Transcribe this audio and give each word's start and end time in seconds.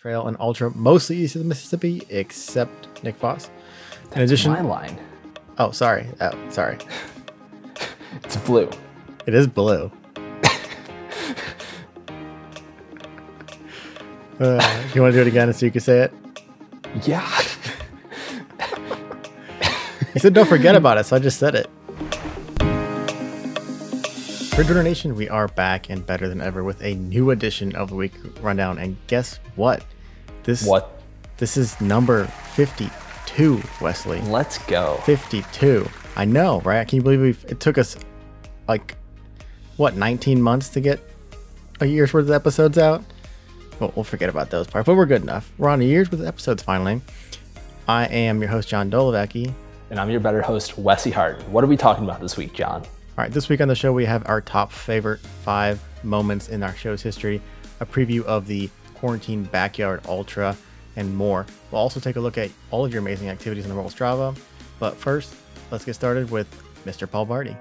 Trail 0.00 0.26
and 0.28 0.36
Ultra, 0.40 0.70
mostly 0.74 1.18
east 1.18 1.36
of 1.36 1.42
the 1.42 1.48
Mississippi, 1.48 2.00
except 2.08 3.04
Nick 3.04 3.16
Voss. 3.16 3.50
In 4.16 4.22
addition, 4.22 4.50
my 4.50 4.62
line. 4.62 4.98
Oh, 5.58 5.72
sorry. 5.72 6.06
Oh, 6.22 6.32
sorry. 6.48 6.78
it's 8.24 8.38
blue. 8.38 8.70
It 9.26 9.34
is 9.34 9.46
blue. 9.46 9.92
uh, 14.40 14.84
you 14.94 15.02
want 15.02 15.12
to 15.12 15.14
do 15.18 15.20
it 15.20 15.26
again 15.26 15.52
so 15.52 15.66
you 15.66 15.72
can 15.72 15.82
say 15.82 15.98
it? 15.98 16.14
Yeah. 17.02 17.28
you 20.14 20.20
said 20.20 20.32
don't 20.32 20.48
forget 20.48 20.76
about 20.76 20.96
it, 20.96 21.04
so 21.04 21.16
I 21.16 21.18
just 21.18 21.38
said 21.38 21.54
it. 21.54 21.68
Ridge 24.60 24.68
Runner 24.68 24.82
Nation, 24.82 25.16
we 25.16 25.26
are 25.26 25.48
back 25.48 25.88
and 25.88 26.04
better 26.04 26.28
than 26.28 26.42
ever 26.42 26.62
with 26.62 26.82
a 26.82 26.94
new 26.96 27.30
edition 27.30 27.74
of 27.74 27.88
the 27.88 27.94
week 27.94 28.12
rundown. 28.42 28.76
And 28.76 28.94
guess 29.06 29.40
what? 29.56 29.82
This 30.42 30.66
what? 30.66 31.00
This 31.38 31.56
is 31.56 31.80
number 31.80 32.26
fifty-two, 32.26 33.62
Wesley. 33.80 34.20
Let's 34.20 34.58
go. 34.58 35.00
Fifty-two. 35.06 35.88
I 36.14 36.26
know, 36.26 36.60
right? 36.60 36.86
Can 36.86 36.96
you 36.96 37.02
believe 37.02 37.22
we 37.22 37.30
it 37.50 37.58
took 37.58 37.78
us 37.78 37.96
like 38.68 38.96
what, 39.78 39.96
nineteen 39.96 40.42
months 40.42 40.68
to 40.68 40.80
get 40.82 41.00
a 41.80 41.86
year's 41.86 42.12
worth 42.12 42.26
of 42.26 42.32
episodes 42.32 42.76
out? 42.76 43.02
Well, 43.78 43.94
we'll 43.96 44.04
forget 44.04 44.28
about 44.28 44.50
those 44.50 44.66
parts, 44.66 44.84
but 44.84 44.94
we're 44.94 45.06
good 45.06 45.22
enough. 45.22 45.50
We're 45.56 45.70
on 45.70 45.80
a 45.80 45.84
year's 45.84 46.12
worth 46.12 46.20
of 46.20 46.26
episodes 46.26 46.62
finally. 46.62 47.00
I 47.88 48.08
am 48.08 48.42
your 48.42 48.50
host, 48.50 48.68
John 48.68 48.90
Dolovacki. 48.90 49.54
And 49.88 49.98
I'm 49.98 50.10
your 50.10 50.20
better 50.20 50.42
host, 50.42 50.76
Wesley 50.76 51.12
Hart. 51.12 51.42
What 51.48 51.64
are 51.64 51.66
we 51.66 51.78
talking 51.78 52.04
about 52.04 52.20
this 52.20 52.36
week, 52.36 52.52
John? 52.52 52.84
All 53.18 53.24
right, 53.24 53.32
this 53.32 53.48
week 53.48 53.60
on 53.60 53.66
the 53.68 53.74
show, 53.74 53.92
we 53.92 54.04
have 54.04 54.26
our 54.28 54.40
top 54.40 54.70
favorite 54.70 55.18
five 55.20 55.82
moments 56.04 56.48
in 56.48 56.62
our 56.62 56.74
show's 56.74 57.02
history, 57.02 57.42
a 57.80 57.84
preview 57.84 58.22
of 58.24 58.46
the 58.46 58.70
Quarantine 58.94 59.42
Backyard 59.44 60.00
Ultra, 60.06 60.56
and 60.96 61.14
more. 61.16 61.44
We'll 61.70 61.80
also 61.80 61.98
take 61.98 62.16
a 62.16 62.20
look 62.20 62.38
at 62.38 62.50
all 62.70 62.84
of 62.84 62.92
your 62.92 63.02
amazing 63.02 63.28
activities 63.28 63.64
in 63.64 63.70
the 63.70 63.76
World 63.76 63.92
Strava. 63.92 64.38
But 64.78 64.96
first, 64.96 65.34
let's 65.72 65.84
get 65.84 65.94
started 65.94 66.30
with 66.30 66.48
Mr. 66.86 67.10
Paul 67.10 67.26
Barty. 67.26 67.56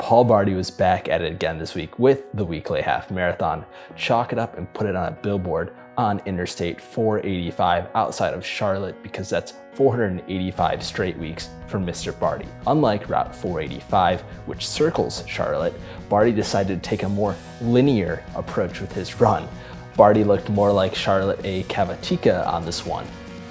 Paul 0.00 0.24
Barty 0.24 0.54
was 0.54 0.70
back 0.70 1.08
at 1.08 1.22
it 1.22 1.32
again 1.32 1.58
this 1.58 1.74
week 1.74 1.98
with 1.98 2.24
the 2.34 2.44
weekly 2.44 2.82
half 2.82 3.10
marathon. 3.10 3.64
Chalk 3.94 4.32
it 4.32 4.38
up 4.38 4.58
and 4.58 4.70
put 4.74 4.86
it 4.86 4.96
on 4.96 5.06
a 5.06 5.12
billboard 5.12 5.72
on 5.96 6.20
Interstate 6.26 6.80
485 6.80 7.88
outside 7.94 8.34
of 8.34 8.44
Charlotte 8.44 9.00
because 9.02 9.28
that's 9.30 9.54
485 9.74 10.82
straight 10.82 11.18
weeks 11.18 11.50
for 11.66 11.78
Mr. 11.78 12.18
Barty. 12.18 12.46
Unlike 12.66 13.08
Route 13.08 13.34
485, 13.34 14.20
which 14.46 14.66
circles 14.66 15.24
Charlotte, 15.26 15.74
Barty 16.08 16.32
decided 16.32 16.82
to 16.82 16.88
take 16.88 17.02
a 17.02 17.08
more 17.08 17.34
linear 17.60 18.22
approach 18.34 18.80
with 18.80 18.92
his 18.92 19.20
run. 19.20 19.48
Barty 19.96 20.24
looked 20.24 20.48
more 20.50 20.72
like 20.72 20.94
Charlotte 20.94 21.40
A. 21.44 21.62
Cavatica 21.64 22.46
on 22.46 22.64
this 22.64 22.84
one, 22.84 23.06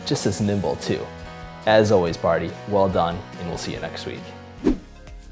just 0.05 0.25
as 0.25 0.41
nimble 0.41 0.75
too. 0.77 1.05
As 1.65 1.91
always, 1.91 2.17
Barty, 2.17 2.51
well 2.69 2.87
done, 2.87 3.17
and 3.39 3.47
we'll 3.47 3.57
see 3.57 3.73
you 3.73 3.79
next 3.79 4.05
week. 4.05 4.19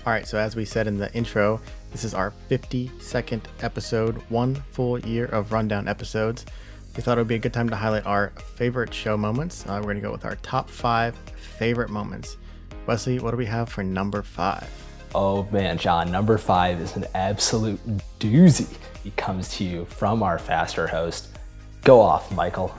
All 0.05 0.11
right, 0.11 0.27
so 0.27 0.37
as 0.37 0.55
we 0.55 0.65
said 0.65 0.87
in 0.87 0.97
the 0.97 1.13
intro, 1.13 1.61
this 1.91 2.03
is 2.03 2.13
our 2.13 2.33
52nd 2.49 3.41
episode, 3.61 4.15
one 4.29 4.55
full 4.71 4.99
year 4.99 5.25
of 5.27 5.51
rundown 5.51 5.87
episodes. 5.87 6.45
We 6.95 7.01
thought 7.01 7.17
it 7.17 7.21
would 7.21 7.27
be 7.27 7.35
a 7.35 7.39
good 7.39 7.53
time 7.53 7.69
to 7.69 7.75
highlight 7.75 8.05
our 8.05 8.31
favorite 8.55 8.93
show 8.93 9.17
moments. 9.17 9.65
Uh, 9.65 9.75
we're 9.77 9.93
going 9.93 9.95
to 9.97 10.01
go 10.01 10.11
with 10.11 10.25
our 10.25 10.35
top 10.37 10.69
five 10.69 11.15
favorite 11.57 11.89
moments. 11.89 12.37
Wesley, 12.85 13.19
what 13.19 13.31
do 13.31 13.37
we 13.37 13.45
have 13.45 13.69
for 13.69 13.83
number 13.83 14.21
five? 14.21 14.69
Oh 15.15 15.47
man, 15.51 15.77
John, 15.77 16.11
number 16.11 16.37
five 16.37 16.79
is 16.79 16.95
an 16.95 17.05
absolute 17.13 17.79
doozy. 18.19 18.67
It 19.05 19.15
comes 19.15 19.49
to 19.57 19.63
you 19.63 19.85
from 19.85 20.23
our 20.23 20.39
faster 20.39 20.87
host. 20.87 21.29
Go 21.83 21.99
off, 21.99 22.31
Michael. 22.31 22.75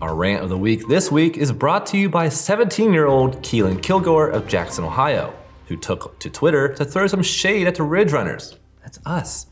Our 0.00 0.14
rant 0.14 0.42
of 0.42 0.48
the 0.48 0.58
week 0.58 0.86
this 0.88 1.10
week 1.10 1.36
is 1.36 1.52
brought 1.52 1.86
to 1.86 1.98
you 1.98 2.08
by 2.08 2.28
17 2.28 2.92
year 2.92 3.06
old 3.06 3.42
Keelan 3.42 3.82
Kilgore 3.82 4.28
of 4.28 4.46
Jackson, 4.46 4.84
Ohio 4.84 5.34
who 5.66 5.76
took 5.76 6.18
to 6.20 6.30
Twitter 6.30 6.74
to 6.74 6.84
throw 6.84 7.06
some 7.06 7.22
shade 7.22 7.66
at 7.66 7.74
the 7.74 7.82
Ridge 7.82 8.12
Runners. 8.12 8.56
That's 8.82 8.98
us. 9.04 9.46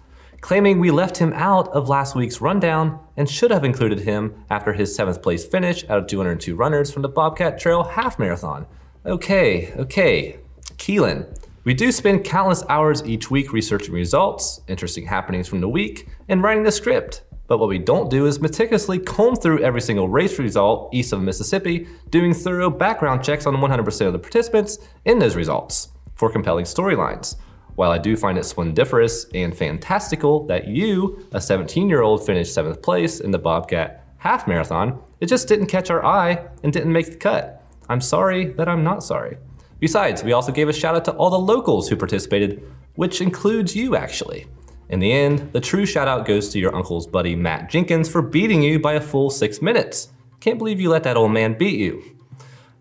Claiming 0.45 0.79
we 0.79 0.91
left 0.91 1.17
him 1.17 1.33
out 1.33 1.69
of 1.69 1.89
last 1.89 2.15
week's 2.15 2.43
rundown 2.43 3.01
and 3.17 3.31
should 3.31 3.51
have 3.51 3.65
included 3.65 4.01
him 4.01 4.45
after 4.51 4.75
his 4.75 4.95
seventh 4.95 5.23
place 5.23 5.43
finish 5.43 5.85
out 5.89 5.97
of 5.97 6.07
202 6.07 6.55
runners 6.55 6.93
from 6.93 7.01
the 7.01 7.09
Bobcat 7.09 7.59
Trail 7.59 7.83
Half 7.83 8.19
Marathon. 8.19 8.67
Okay, 9.07 9.73
okay. 9.79 10.37
Keelan, 10.77 11.35
we 11.65 11.73
do 11.73 11.91
spend 11.91 12.25
countless 12.25 12.63
hours 12.69 13.03
each 13.07 13.31
week 13.31 13.55
researching 13.55 13.95
results, 13.95 14.61
interesting 14.69 15.07
happenings 15.07 15.49
from 15.49 15.63
the 15.63 15.69
week, 15.71 16.09
and 16.29 16.43
writing 16.43 16.63
the 16.63 16.71
script. 16.71 17.23
But 17.47 17.57
what 17.57 17.71
we 17.71 17.79
don't 17.79 18.11
do 18.11 18.27
is 18.27 18.39
meticulously 18.39 18.99
comb 18.99 19.37
through 19.37 19.65
every 19.65 19.81
single 19.81 20.11
race 20.11 20.39
result 20.39 20.91
east 20.93 21.15
of 21.15 21.23
Mississippi, 21.23 21.87
doing 22.11 22.35
thorough 22.35 22.69
background 22.69 23.25
checks 23.25 23.47
on 23.47 23.55
100% 23.55 24.07
of 24.07 24.13
the 24.13 24.19
participants 24.19 24.77
in 25.07 25.21
those 25.21 25.37
results 25.37 25.89
for 26.17 26.31
compelling 26.31 26.67
storylines. 26.67 27.37
While 27.77 27.91
I 27.91 27.99
do 27.99 28.17
find 28.17 28.39
it 28.39 28.45
splendiferous 28.45 29.27
and 29.35 29.57
fantastical 29.57 30.47
that 30.47 30.69
you, 30.69 31.27
a 31.33 31.41
17 31.41 31.89
year 31.89 32.03
old, 32.03 32.25
finished 32.25 32.55
seventh 32.55 32.83
place 32.83 33.21
in 33.21 33.31
the 33.31 33.39
Bobcat 33.39 34.05
half 34.19 34.47
marathon, 34.47 35.01
it 35.21 35.27
just 35.27 35.49
didn't 35.49 35.67
catch 35.67 35.91
our 35.91 36.05
eye 36.05 36.47
and 36.63 36.73
didn't 36.73 36.93
make 36.93 37.07
the 37.07 37.17
cut. 37.17 37.63
I'm 37.89 38.01
sorry 38.01 38.47
that 38.53 38.69
I'm 38.69 38.85
not 38.85 39.03
sorry. 39.03 39.39
Besides, 39.81 40.23
we 40.23 40.33
also 40.33 40.53
gave 40.53 40.69
a 40.69 40.73
shout 40.73 40.95
out 40.95 41.05
to 41.07 41.13
all 41.13 41.31
the 41.31 41.39
locals 41.39 41.89
who 41.89 41.97
participated, 41.97 42.63
which 42.95 43.21
includes 43.21 43.75
you 43.75 43.97
actually. 43.97 44.47
In 44.89 45.01
the 45.01 45.13
end, 45.13 45.53
the 45.53 45.61
true 45.61 45.85
shout 45.85 46.09
out 46.09 46.27
goes 46.27 46.51
to 46.51 46.59
your 46.59 46.75
uncle's 46.75 47.07
buddy 47.07 47.35
Matt 47.35 47.69
Jenkins 47.69 48.09
for 48.09 48.23
beating 48.23 48.63
you 48.63 48.79
by 48.79 48.95
a 48.95 49.01
full 49.01 49.31
six 49.31 49.61
minutes. 49.61 50.09
Can't 50.41 50.59
believe 50.59 50.81
you 50.81 50.91
let 50.91 51.03
that 51.03 51.17
old 51.17 51.33
man 51.33 51.59
beat 51.59 51.79
you. 51.79 52.03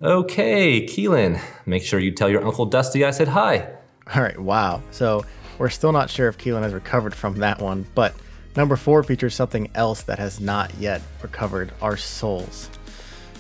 Okay, 0.01 0.85
Keelan, 0.85 1.41
make 1.65 1.83
sure 1.83 1.99
you 1.99 2.11
tell 2.11 2.29
your 2.29 2.45
Uncle 2.45 2.65
Dusty 2.65 3.03
I 3.03 3.11
said 3.11 3.29
hi. 3.29 3.69
All 4.13 4.21
right, 4.21 4.37
wow. 4.37 4.81
So 4.91 5.25
we're 5.57 5.69
still 5.69 5.91
not 5.91 6.09
sure 6.09 6.27
if 6.27 6.37
Keelan 6.37 6.63
has 6.63 6.73
recovered 6.73 7.15
from 7.15 7.39
that 7.39 7.61
one, 7.61 7.85
but 7.95 8.15
number 8.55 8.75
four 8.75 9.03
features 9.03 9.35
something 9.35 9.69
else 9.75 10.03
that 10.03 10.19
has 10.19 10.39
not 10.39 10.73
yet 10.75 11.01
recovered 11.21 11.71
our 11.81 11.97
souls. 11.97 12.69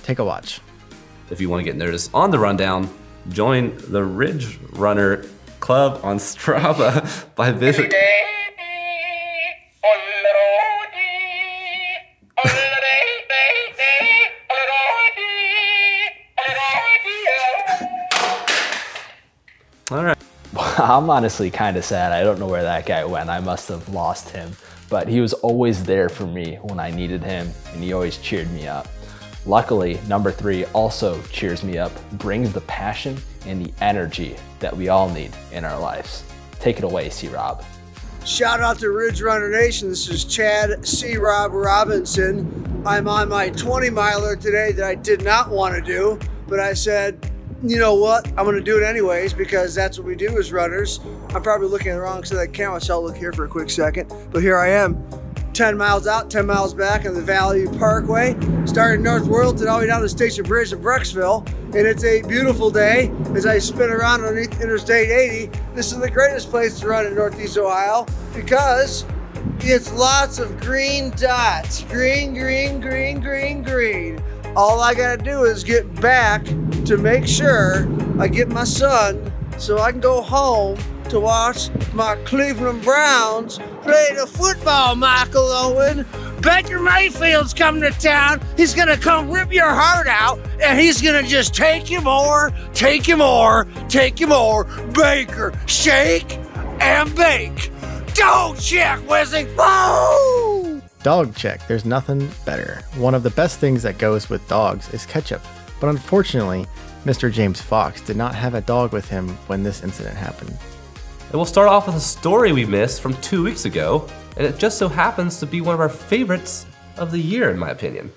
Take 0.03 0.19
a 0.19 0.25
watch. 0.25 0.61
If 1.29 1.41
you 1.41 1.49
want 1.49 1.61
to 1.61 1.63
get 1.63 1.75
noticed 1.75 2.11
on 2.13 2.31
the 2.31 2.39
rundown, 2.39 2.89
join 3.29 3.75
the 3.89 4.03
Ridge 4.03 4.59
Runner 4.73 5.25
Club 5.59 6.01
on 6.03 6.17
Strava 6.17 7.25
by 7.35 7.51
visiting. 7.51 7.91
I'm 20.77 21.09
honestly 21.09 21.49
kind 21.49 21.77
of 21.77 21.85
sad. 21.85 22.11
I 22.11 22.23
don't 22.23 22.39
know 22.39 22.47
where 22.47 22.61
that 22.61 22.85
guy 22.85 23.03
went. 23.05 23.29
I 23.29 23.39
must 23.39 23.67
have 23.69 23.89
lost 23.89 24.29
him. 24.29 24.51
But 24.89 25.07
he 25.07 25.19
was 25.19 25.33
always 25.33 25.83
there 25.83 26.09
for 26.09 26.27
me 26.27 26.57
when 26.61 26.79
I 26.79 26.91
needed 26.91 27.23
him, 27.23 27.49
and 27.71 27.83
he 27.83 27.93
always 27.93 28.17
cheered 28.17 28.51
me 28.51 28.67
up. 28.67 28.87
Luckily, 29.47 29.99
number 30.07 30.31
three 30.31 30.65
also 30.65 31.21
cheers 31.23 31.63
me 31.63 31.79
up, 31.79 31.91
brings 32.13 32.53
the 32.53 32.61
passion 32.61 33.17
and 33.47 33.65
the 33.65 33.73
energy 33.83 34.35
that 34.59 34.75
we 34.75 34.89
all 34.89 35.09
need 35.09 35.31
in 35.51 35.65
our 35.65 35.79
lives. 35.79 36.23
Take 36.59 36.77
it 36.77 36.83
away, 36.83 37.09
C. 37.09 37.27
Rob. 37.29 37.63
Shout 38.23 38.61
out 38.61 38.79
to 38.79 38.91
Ridge 38.91 39.21
Runner 39.21 39.49
Nation. 39.49 39.89
This 39.89 40.07
is 40.07 40.23
Chad 40.23 40.87
C. 40.87 41.17
Rob 41.17 41.51
Robinson. 41.51 42.83
I'm 42.85 43.07
on 43.07 43.27
my 43.27 43.49
20 43.49 43.89
miler 43.89 44.35
today 44.35 44.71
that 44.73 44.85
I 44.85 44.95
did 44.95 45.23
not 45.23 45.49
want 45.49 45.75
to 45.75 45.81
do, 45.81 46.19
but 46.47 46.59
I 46.59 46.73
said, 46.73 47.32
you 47.63 47.79
know 47.79 47.95
what? 47.95 48.27
I'm 48.37 48.45
to 48.51 48.61
do 48.61 48.77
it 48.77 48.83
anyways 48.83 49.33
because 49.33 49.73
that's 49.73 49.97
what 49.97 50.05
we 50.05 50.15
do 50.15 50.37
as 50.37 50.51
runners. 50.51 50.99
I'm 51.29 51.41
probably 51.41 51.67
looking 51.67 51.93
the 51.93 52.01
wrong 52.01 52.23
side 52.25 52.35
of 52.35 52.41
the 52.41 52.47
camera, 52.49 52.81
so 52.81 52.95
I'll 52.95 53.03
look 53.03 53.15
here 53.15 53.31
for 53.31 53.45
a 53.45 53.47
quick 53.47 53.69
second. 53.69 54.13
But 54.31 54.41
here 54.41 54.57
I 54.57 54.67
am, 54.67 55.01
10 55.53 55.77
miles 55.77 56.05
out, 56.05 56.29
10 56.29 56.45
miles 56.45 56.73
back 56.73 57.05
on 57.05 57.13
the 57.13 57.21
Valley 57.21 57.65
Parkway, 57.77 58.35
starting 58.65 59.01
North 59.01 59.27
World 59.27 59.65
all 59.65 59.77
the 59.77 59.83
way 59.83 59.87
down 59.87 60.01
to 60.01 60.09
Station 60.09 60.43
Bridge 60.43 60.73
in 60.73 60.79
Brecksville. 60.79 61.47
And 61.67 61.87
it's 61.87 62.03
a 62.03 62.21
beautiful 62.23 62.69
day 62.69 63.11
as 63.33 63.45
I 63.45 63.59
spin 63.59 63.89
around 63.89 64.25
underneath 64.25 64.61
Interstate 64.61 65.09
80. 65.09 65.59
This 65.73 65.93
is 65.93 65.99
the 65.99 66.11
greatest 66.11 66.49
place 66.49 66.81
to 66.81 66.87
run 66.87 67.05
in 67.05 67.15
Northeast 67.15 67.57
Ohio 67.57 68.05
because 68.35 69.05
it's 69.59 69.91
lots 69.93 70.37
of 70.37 70.59
green 70.59 71.11
dots. 71.11 71.83
Green, 71.83 72.33
green, 72.33 72.81
green, 72.81 73.21
green, 73.21 73.63
green. 73.63 74.21
All 74.55 74.81
I 74.81 74.93
gotta 74.93 75.23
do 75.23 75.45
is 75.45 75.63
get 75.63 75.99
back 76.01 76.45
to 76.85 76.97
make 76.97 77.27
sure 77.27 77.87
I 78.19 78.27
get 78.27 78.49
my 78.49 78.63
son 78.65 79.31
so 79.57 79.79
I 79.79 79.91
can 79.91 80.01
go 80.01 80.21
home 80.21 80.77
to 81.09 81.19
watch 81.19 81.69
my 81.93 82.15
Cleveland 82.25 82.83
Browns 82.83 83.59
play 83.83 84.07
the 84.15 84.27
football, 84.27 84.95
Michael 84.95 85.43
Owen. 85.43 86.05
Baker 86.41 86.79
Mayfield's 86.79 87.53
coming 87.53 87.81
to 87.83 87.91
town. 87.99 88.41
He's 88.57 88.73
going 88.73 88.89
to 88.89 88.97
come 88.97 89.31
rip 89.31 89.53
your 89.53 89.69
heart 89.69 90.07
out, 90.07 90.39
and 90.61 90.77
he's 90.77 91.01
going 91.01 91.23
to 91.23 91.29
just 91.29 91.53
take 91.53 91.89
you 91.89 92.01
more, 92.01 92.51
take 92.73 93.07
you 93.07 93.15
more, 93.15 93.65
take 93.87 94.19
you 94.19 94.27
more. 94.27 94.65
Baker, 94.93 95.53
shake 95.67 96.37
and 96.81 97.15
bake. 97.15 97.71
Don't 98.13 98.59
check, 98.59 99.07
Wesley. 99.07 99.45
Woo! 99.57 100.81
Dog 101.01 101.35
check. 101.35 101.65
There's 101.67 101.85
nothing 101.85 102.29
better. 102.45 102.83
One 102.95 103.15
of 103.15 103.23
the 103.23 103.29
best 103.29 103.59
things 103.59 103.83
that 103.83 103.97
goes 103.97 104.29
with 104.29 104.45
dogs 104.47 104.93
is 104.93 105.05
ketchup. 105.05 105.41
But 105.83 105.89
unfortunately, 105.89 106.65
Mr. 107.03 107.29
James 107.29 107.59
Fox 107.59 107.99
did 107.99 108.15
not 108.15 108.33
have 108.35 108.53
a 108.53 108.61
dog 108.61 108.93
with 108.93 109.09
him 109.09 109.27
when 109.47 109.63
this 109.63 109.83
incident 109.83 110.15
happened. 110.15 110.57
And 111.25 111.33
we'll 111.33 111.43
start 111.43 111.67
off 111.67 111.87
with 111.87 111.97
a 111.97 111.99
story 111.99 112.53
we 112.53 112.63
missed 112.63 113.01
from 113.01 113.15
two 113.15 113.43
weeks 113.43 113.65
ago, 113.65 114.07
and 114.37 114.47
it 114.47 114.57
just 114.57 114.77
so 114.77 114.87
happens 114.87 115.41
to 115.41 115.45
be 115.45 115.59
one 115.59 115.73
of 115.73 115.81
our 115.81 115.89
favorites 115.89 116.65
of 116.95 117.11
the 117.11 117.19
year, 117.19 117.49
in 117.49 117.59
my 117.59 117.69
opinion. 117.69 118.13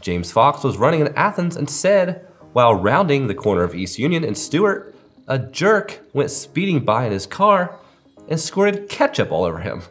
James 0.00 0.32
Fox 0.32 0.64
was 0.64 0.78
running 0.78 1.02
in 1.02 1.14
Athens 1.14 1.56
and 1.56 1.68
said, 1.68 2.26
while 2.54 2.74
rounding 2.74 3.26
the 3.26 3.34
corner 3.34 3.64
of 3.64 3.74
East 3.74 3.98
Union 3.98 4.24
and 4.24 4.38
Stewart, 4.38 4.94
a 5.28 5.38
jerk 5.38 6.00
went 6.14 6.30
speeding 6.30 6.82
by 6.86 7.04
in 7.04 7.12
his 7.12 7.26
car 7.26 7.78
and 8.30 8.40
squirted 8.40 8.88
ketchup 8.88 9.30
all 9.30 9.44
over 9.44 9.58
him 9.58 9.82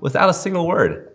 without 0.00 0.28
a 0.28 0.34
single 0.34 0.66
word. 0.66 1.14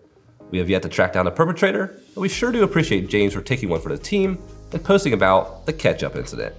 We 0.51 0.59
have 0.59 0.69
yet 0.69 0.83
to 0.83 0.88
track 0.89 1.11
down 1.11 1.25
the 1.25 1.31
perpetrator, 1.31 2.00
but 2.15 2.21
we 2.21 2.29
sure 2.29 2.53
do 2.53 2.63
appreciate 2.63 3.09
James 3.09 3.33
for 3.33 3.41
taking 3.41 3.67
one 3.67 3.81
for 3.81 3.89
the 3.89 3.97
team 3.97 4.41
and 4.71 4.83
posting 4.83 5.13
about 5.13 5.66
the 5.66 5.74
ketchup 5.74 6.16
incident. 6.16 6.56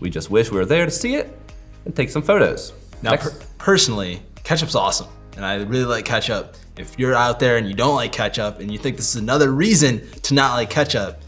We 0.00 0.10
just 0.10 0.30
wish 0.30 0.50
we 0.50 0.58
were 0.58 0.66
there 0.66 0.84
to 0.84 0.90
see 0.90 1.14
it 1.14 1.36
and 1.84 1.94
take 1.94 2.10
some 2.10 2.22
photos. 2.22 2.72
Now, 3.02 3.16
per- 3.16 3.32
personally, 3.58 4.22
ketchup's 4.44 4.74
awesome, 4.74 5.08
and 5.36 5.44
I 5.44 5.56
really 5.56 5.84
like 5.84 6.04
ketchup. 6.04 6.56
If 6.76 6.98
you're 6.98 7.14
out 7.14 7.38
there 7.38 7.56
and 7.58 7.68
you 7.68 7.74
don't 7.74 7.94
like 7.94 8.12
ketchup 8.12 8.58
and 8.60 8.70
you 8.70 8.78
think 8.78 8.96
this 8.96 9.14
is 9.14 9.20
another 9.20 9.52
reason 9.52 10.08
to 10.22 10.34
not 10.34 10.54
like 10.54 10.70
ketchup, 10.70 11.20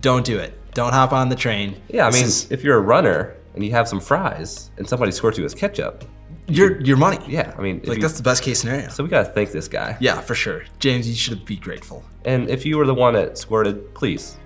don't 0.00 0.24
do 0.24 0.38
it. 0.38 0.58
Don't 0.74 0.92
hop 0.92 1.12
on 1.12 1.28
the 1.28 1.36
train. 1.36 1.80
yeah, 1.88 2.06
I 2.06 2.10
This 2.10 2.20
mean, 2.20 2.26
is 2.26 2.52
if 2.52 2.62
you're 2.64 2.76
a 2.76 2.80
runner 2.80 3.34
and 3.54 3.64
you 3.64 3.70
have 3.72 3.88
some 3.88 4.00
fries 4.00 4.70
and 4.78 4.88
somebody 4.88 5.12
squirts 5.12 5.36
you 5.38 5.44
with 5.44 5.56
ketchup, 5.56 6.04
your 6.48 6.80
your 6.82 6.96
money. 6.96 7.18
yeah, 7.28 7.54
I 7.58 7.62
mean, 7.62 7.80
like 7.84 7.96
you- 7.96 8.02
that's 8.02 8.16
the 8.16 8.22
best 8.22 8.42
case 8.42 8.60
scenario. 8.60 8.88
so 8.88 9.02
we 9.02 9.08
gotta 9.10 9.30
thank 9.30 9.50
this 9.52 9.68
guy. 9.68 9.96
yeah, 10.00 10.20
for 10.20 10.34
sure, 10.34 10.62
James, 10.78 11.08
you 11.08 11.14
should 11.14 11.44
be 11.44 11.56
grateful. 11.56 12.04
And 12.24 12.48
if 12.50 12.64
you 12.66 12.76
were 12.78 12.86
the 12.86 12.94
one 12.94 13.14
that 13.14 13.38
squirted, 13.38 13.94
please 13.94 14.36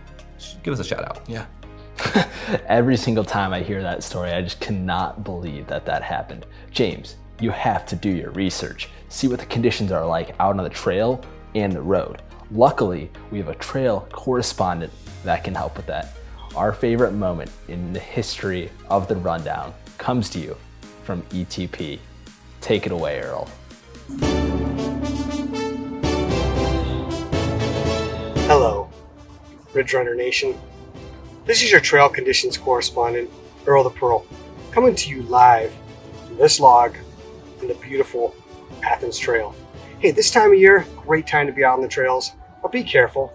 give 0.63 0.73
us 0.73 0.81
a 0.81 0.85
shout 0.85 1.05
out. 1.05 1.21
Yeah. 1.29 1.47
Every 2.67 2.97
single 2.97 3.25
time 3.25 3.53
I 3.53 3.61
hear 3.63 3.83
that 3.83 4.03
story, 4.03 4.33
I 4.33 4.43
just 4.43 4.61
cannot 4.61 5.25
believe 5.25 5.67
that 5.67 5.87
that 5.87 6.03
happened. 6.03 6.47
James, 6.71 7.17
you 7.41 7.51
have 7.51 7.87
to 7.87 7.97
do 7.97 8.11
your 8.11 8.31
research. 8.31 8.89
See 9.09 9.29
what 9.29 9.41
the 9.41 9.47
conditions 9.47 9.93
are 9.93 10.07
like 10.07 10.35
out 10.39 10.57
on 10.59 10.65
the 10.65 10.71
trail 10.71 11.23
and 11.55 11.73
the 11.73 11.81
road. 11.81 12.23
Luckily, 12.51 13.11
we 13.31 13.39
have 13.39 13.49
a 13.49 13.55
trail 13.57 14.07
correspondent 14.13 14.93
that 15.25 15.43
can 15.43 15.55
help 15.55 15.77
with 15.77 15.87
that. 15.87 16.15
Our 16.55 16.73
favorite 16.73 17.13
moment 17.13 17.51
in 17.69 17.93
the 17.93 18.01
history 18.01 18.71
of 18.89 19.09
the 19.09 19.17
rundown 19.17 19.75
comes 19.99 20.31
to 20.31 20.39
you 20.39 20.57
from 21.05 21.23
ETP. 21.25 21.99
Take 22.61 22.87
it 22.87 22.93
away, 22.93 23.21
Earl. 23.21 23.49
Ridge 29.77 29.93
Runner 29.93 30.15
Nation. 30.15 30.59
This 31.45 31.63
is 31.63 31.71
your 31.71 31.83
trail 31.83 32.09
conditions 32.09 32.57
correspondent, 32.57 33.31
Earl 33.67 33.85
the 33.85 33.91
Pearl, 33.91 34.25
coming 34.71 34.95
to 34.95 35.11
you 35.11 35.23
live 35.25 35.71
from 36.27 36.39
this 36.39 36.59
log 36.59 36.97
in 37.61 37.69
the 37.69 37.75
beautiful 37.75 38.35
Athens 38.83 39.19
Trail. 39.19 39.55
Hey, 39.99 40.13
this 40.13 40.31
time 40.31 40.53
of 40.53 40.59
year, 40.59 40.87
great 40.97 41.27
time 41.27 41.47
to 41.47 41.53
be 41.53 41.63
out 41.63 41.75
on 41.75 41.83
the 41.83 41.89
trails, 41.89 42.33
but 42.63 42.73
be 42.73 42.83
careful. 42.83 43.31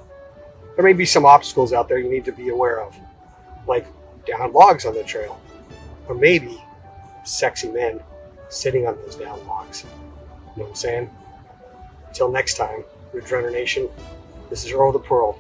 There 0.76 0.84
may 0.84 0.94
be 0.94 1.06
some 1.06 1.28
obstacles 1.28 1.74
out 1.74 1.88
there 1.88 2.00
you 2.00 2.10
need 2.10 2.26
to 2.26 2.32
be 2.32 2.50
aware 2.50 2.82
of, 2.82 2.98
like 3.68 3.86
down 4.26 4.52
logs 4.52 4.88
on 4.88 4.96
the 4.96 5.04
trail, 5.04 5.40
or 6.08 6.16
maybe 6.16 6.60
sexy 7.24 7.70
men 7.70 8.00
sitting 8.50 8.88
on 8.88 8.96
those 8.96 9.16
down 9.16 9.46
logs. 9.46 9.84
You 9.84 10.64
know 10.64 10.64
what 10.64 10.70
I'm 10.70 10.76
saying? 10.76 11.10
Until 12.08 12.32
next 12.32 12.56
time, 12.56 12.84
Ridge 13.14 13.32
Runner 13.32 13.52
Nation, 13.52 13.88
this 14.50 14.66
is 14.66 14.72
Earl 14.72 14.92
the 14.92 14.98
Pearl. 14.98 15.40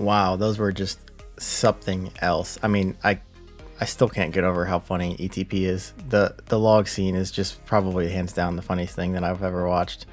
Wow, 0.00 0.36
those 0.36 0.58
were 0.58 0.72
just 0.72 0.98
something 1.36 2.10
else. 2.22 2.58
I 2.62 2.68
mean, 2.68 2.96
I 3.04 3.20
I 3.80 3.84
still 3.84 4.08
can't 4.08 4.32
get 4.32 4.44
over 4.44 4.64
how 4.64 4.78
funny 4.78 5.14
ETP 5.18 5.52
is. 5.52 5.92
The 6.08 6.34
the 6.46 6.58
log 6.58 6.88
scene 6.88 7.14
is 7.14 7.30
just 7.30 7.62
probably 7.66 8.08
hands 8.08 8.32
down 8.32 8.56
the 8.56 8.62
funniest 8.62 8.96
thing 8.96 9.12
that 9.12 9.24
I've 9.24 9.42
ever 9.42 9.68
watched. 9.68 10.06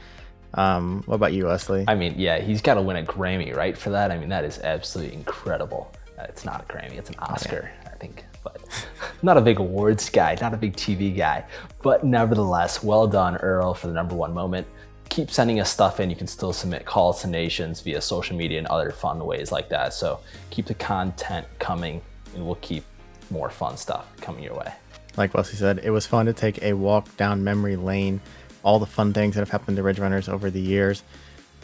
Um, 0.56 1.04
what 1.06 1.16
about 1.16 1.31
you, 1.31 1.45
Wesley? 1.45 1.86
I 1.88 1.95
mean, 1.95 2.16
yeah, 2.18 2.39
he's 2.39 2.62
got 2.62 2.74
to 2.74 2.81
win 2.81 2.98
a 2.98 3.04
Grammy, 3.04 3.56
right, 3.56 3.78
for 3.78 3.89
that. 3.92 4.12
I 4.12 4.18
mean, 4.18 4.30
that 4.30 4.44
is 4.44 4.60
absolutely 4.60 5.13
incredible. 5.13 5.92
Uh, 6.19 6.24
It's 6.28 6.44
not 6.44 6.62
a 6.62 6.74
Grammy, 6.74 6.98
it's 6.98 7.10
an 7.10 7.16
Oscar, 7.19 7.72
I 7.86 7.95
think. 7.98 8.25
But 8.44 8.62
not 9.22 9.38
a 9.38 9.42
big 9.42 9.60
awards 9.60 10.10
guy, 10.10 10.38
not 10.42 10.54
a 10.54 10.57
big 10.57 10.75
TV 10.75 11.16
guy. 11.16 11.45
But 11.81 12.04
nevertheless, 12.04 12.83
well 12.83 13.07
done, 13.07 13.38
Earl, 13.38 13.74
for 13.74 13.88
the 13.88 13.94
number 13.94 14.16
one 14.16 14.33
moment. 14.33 14.68
Keep 15.09 15.31
sending 15.31 15.59
us 15.59 15.71
stuff 15.71 16.00
in. 16.00 16.09
You 16.09 16.15
can 16.15 16.27
still 16.27 16.54
submit 16.54 16.86
calls 16.86 17.21
to 17.21 17.27
nations 17.27 17.81
via 17.81 18.01
social 18.01 18.36
media 18.36 18.59
and 18.59 18.68
other 18.68 18.92
fun 18.92 19.24
ways 19.25 19.51
like 19.51 19.69
that. 19.69 19.94
So 19.94 20.19
keep 20.50 20.65
the 20.65 20.75
content 20.75 21.48
coming, 21.59 22.01
and 22.36 22.45
we'll 22.45 22.56
keep 22.56 22.83
more 23.30 23.50
fun 23.50 23.77
stuff 23.77 24.06
coming 24.21 24.44
your 24.44 24.56
way. 24.56 24.71
like 25.18 25.33
Wesley 25.33 25.56
said, 25.56 25.80
it 25.83 25.89
was 25.89 26.06
fun 26.06 26.27
to 26.27 26.33
take 26.33 26.62
a 26.62 26.74
walk 26.74 27.15
down 27.18 27.44
memory 27.44 27.75
lane. 27.75 28.21
All 28.63 28.80
the 28.80 28.86
fun 28.86 29.13
things 29.13 29.36
that 29.36 29.42
have 29.42 29.50
happened 29.50 29.77
to 29.77 29.83
Ridge 29.83 30.00
Runners 30.00 30.30
over 30.30 30.50
the 30.50 30.59
years, 30.62 31.04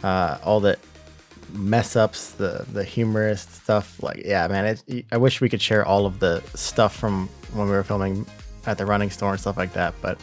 uh, 0.02 0.38
all 0.42 0.60
the 0.60 0.78
mess 1.52 1.96
ups, 1.96 2.32
the 2.32 2.64
the 2.72 2.82
humorous 2.82 3.42
stuff. 3.42 4.02
Like, 4.02 4.22
yeah, 4.24 4.48
man, 4.48 4.78
it, 4.88 5.06
I 5.12 5.16
wish 5.18 5.40
we 5.40 5.48
could 5.48 5.62
share 5.62 5.84
all 5.86 6.06
of 6.06 6.18
the 6.18 6.42
stuff 6.54 6.96
from 6.96 7.28
when 7.52 7.66
we 7.66 7.72
were 7.72 7.84
filming 7.84 8.26
at 8.66 8.78
the 8.78 8.86
running 8.86 9.10
store 9.10 9.32
and 9.32 9.40
stuff 9.40 9.56
like 9.56 9.72
that. 9.74 9.94
But 10.00 10.18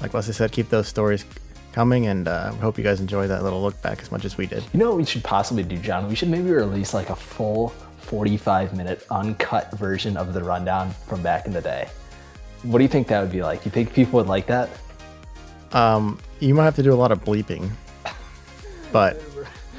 like 0.00 0.12
Wesley 0.12 0.34
said, 0.34 0.52
keep 0.52 0.68
those 0.68 0.86
stories 0.86 1.24
coming, 1.72 2.06
and 2.06 2.28
uh, 2.28 2.50
we 2.52 2.58
hope 2.58 2.78
you 2.78 2.84
guys 2.84 3.00
enjoy 3.00 3.26
that 3.26 3.42
little 3.42 3.62
look 3.62 3.80
back 3.82 4.00
as 4.00 4.12
much 4.12 4.24
as 4.24 4.36
we 4.36 4.46
did. 4.46 4.62
You 4.72 4.78
know 4.78 4.88
what 4.88 4.98
we 4.98 5.04
should 5.04 5.24
possibly 5.24 5.62
do, 5.62 5.76
John? 5.76 6.08
We 6.08 6.14
should 6.14 6.28
maybe 6.28 6.50
release 6.50 6.94
like 6.94 7.10
a 7.10 7.16
full 7.16 7.70
45 7.98 8.76
minute 8.76 9.06
uncut 9.10 9.72
version 9.72 10.16
of 10.16 10.34
the 10.34 10.42
rundown 10.42 10.90
from 11.06 11.22
back 11.22 11.46
in 11.46 11.52
the 11.52 11.60
day. 11.60 11.88
What 12.62 12.78
do 12.78 12.84
you 12.84 12.88
think 12.88 13.08
that 13.08 13.20
would 13.20 13.32
be 13.32 13.42
like? 13.42 13.64
You 13.64 13.70
think 13.70 13.92
people 13.92 14.18
would 14.18 14.28
like 14.28 14.46
that? 14.46 14.70
Um, 15.72 16.18
you 16.38 16.54
might 16.54 16.64
have 16.64 16.76
to 16.76 16.82
do 16.82 16.92
a 16.92 16.94
lot 16.94 17.10
of 17.10 17.24
bleeping, 17.24 17.70
but 18.92 19.20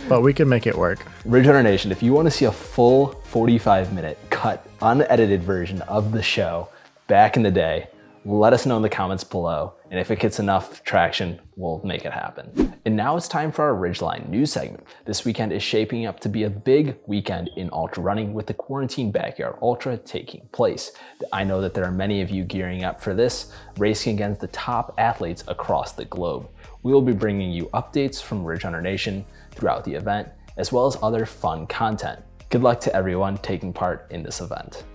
but 0.10 0.22
we 0.22 0.34
can 0.34 0.50
make 0.50 0.68
it 0.68 0.76
work. 0.76 1.06
Ridge 1.24 1.48
Runner 1.48 1.64
Nation, 1.64 1.92
if 1.92 2.04
you 2.04 2.14
want 2.14 2.26
to 2.26 2.32
see 2.32 2.46
a 2.46 2.52
full 2.52 3.22
45 3.26 3.94
minute 3.94 4.18
cut, 4.30 4.68
unedited 4.82 5.44
version 5.44 5.82
of 5.84 6.12
the 6.12 6.22
show 6.22 6.68
back 7.08 7.38
in 7.38 7.44
the 7.44 7.52
day, 7.52 7.88
let 8.26 8.54
us 8.54 8.66
know 8.66 8.76
in 8.76 8.82
the 8.82 8.90
comments 8.90 9.24
below. 9.24 9.74
And 9.94 10.00
if 10.00 10.10
it 10.10 10.18
gets 10.18 10.40
enough 10.40 10.84
traction, 10.84 11.40
we'll 11.56 11.80
make 11.84 12.04
it 12.04 12.12
happen. 12.12 12.74
And 12.84 12.96
now 12.96 13.16
it's 13.16 13.28
time 13.28 13.52
for 13.52 13.64
our 13.64 13.76
Ridgeline 13.76 14.28
news 14.28 14.52
segment. 14.52 14.88
This 15.06 15.24
weekend 15.24 15.54
is 15.54 15.62
shaping 15.62 16.08
up 16.08 16.20
to 16.22 16.30
be 16.30 16.46
a 16.46 16.50
big 16.50 16.98
weekend 17.06 17.52
in 17.58 17.70
ultra 17.72 18.02
running 18.02 18.34
with 18.34 18.48
the 18.48 18.56
Quarantine 18.56 19.12
Backyard 19.12 19.56
Ultra 19.62 19.96
taking 19.98 20.50
place. 20.52 20.94
I 21.32 21.44
know 21.44 21.62
that 21.62 21.76
there 21.76 21.86
are 21.86 21.92
many 21.92 22.22
of 22.22 22.32
you 22.32 22.44
gearing 22.44 22.84
up 22.84 23.00
for 23.00 23.14
this, 23.14 23.52
racing 23.78 24.16
against 24.16 24.42
the 24.42 24.48
top 24.48 24.96
athletes 24.98 25.44
across 25.48 25.92
the 25.92 26.06
globe. 26.06 26.50
We 26.82 26.92
will 26.92 27.04
be 27.04 27.14
bringing 27.14 27.52
you 27.52 27.66
updates 27.76 28.20
from 28.20 28.44
Ridge 28.44 28.66
Nation 28.66 29.24
throughout 29.52 29.86
the 29.86 29.94
event, 29.94 30.28
as 30.58 30.72
well 30.72 30.88
as 30.88 30.98
other 31.04 31.28
fun 31.28 31.68
content. 31.68 32.20
Good 32.50 32.64
luck 32.64 32.80
to 32.80 32.96
everyone 32.96 33.38
taking 33.38 33.72
part 33.72 34.08
in 34.10 34.24
this 34.24 34.42
event. 34.42 34.86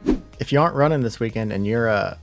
if 0.40 0.50
you 0.50 0.60
aren't 0.60 0.74
running 0.74 1.02
this 1.02 1.20
weekend 1.20 1.52
and 1.52 1.64
you're 1.64 1.88
uh, 1.88 2.18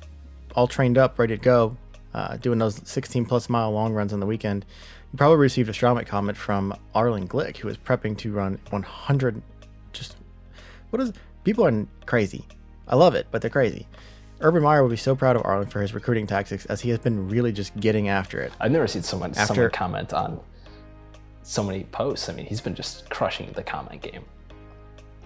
all 0.56 0.68
trained 0.68 0.98
up, 0.98 1.18
ready 1.18 1.38
to 1.38 1.42
go, 1.42 1.78
uh, 2.16 2.38
doing 2.38 2.58
those 2.60 2.82
16 2.88 3.26
plus 3.26 3.50
mile 3.50 3.72
long 3.72 3.94
runs 3.94 4.14
on 4.14 4.22
the 4.22 4.26
weekend, 4.26 4.66
you 5.12 5.18
probably 5.18 5.38
received 5.38 5.68
a 5.70 5.74
Strava 5.74 6.06
comment 6.08 6.38
from 6.38 6.74
Arlen 6.96 7.28
Glick, 7.28 7.58
who 7.58 7.68
is 7.68 7.78
prepping 7.78 8.18
to 8.20 8.32
run 8.32 8.58
100. 8.70 9.42
Just 9.92 10.16
what 10.90 11.02
is 11.02 11.12
people 11.44 11.66
are 11.68 11.86
crazy. 12.06 12.46
I 12.88 12.96
love 12.96 13.16
it, 13.16 13.28
but 13.32 13.42
they're 13.42 13.52
crazy. 13.52 13.86
Urban 14.40 14.64
Meyer 14.64 14.82
will 14.82 14.90
be 14.90 14.98
so 14.98 15.16
proud 15.16 15.36
of 15.36 15.44
Arlen 15.46 15.68
for 15.68 15.82
his 15.82 15.94
recruiting 15.94 16.26
tactics 16.26 16.66
as 16.68 16.82
he 16.82 16.90
has 16.90 17.00
been 17.00 17.28
really 17.30 17.52
just 17.52 17.76
getting 17.80 18.10
after 18.10 18.40
it. 18.40 18.54
I've 18.60 18.72
never 18.72 18.88
seen 18.88 19.04
someone 19.04 19.32
After- 19.32 19.54
someone 19.54 19.72
comment 19.72 20.14
on 20.14 20.40
so 21.44 21.64
many 21.64 21.84
posts. 21.86 22.30
I 22.30 22.34
mean, 22.34 22.46
he's 22.46 22.62
been 22.62 22.76
just 22.76 23.10
crushing 23.10 23.52
the 23.54 23.64
comment 23.64 24.02
game. 24.02 24.24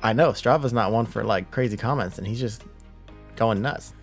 I 0.02 0.14
know 0.14 0.32
Strava's 0.32 0.74
not 0.74 0.92
one 0.92 1.06
for 1.06 1.24
like 1.24 1.52
crazy 1.52 1.78
comments, 1.78 2.18
and 2.18 2.26
he's 2.26 2.40
just 2.40 2.64
going 3.36 3.62
nuts. 3.62 3.94